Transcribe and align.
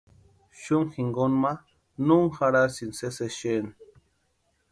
Xumu 0.61 0.91
jinkoni 0.93 1.37
ma 1.43 1.51
no 2.05 2.15
úni 2.21 2.35
jarhasïnti 2.37 2.97
sési 3.01 3.23
exeni. 3.29 3.71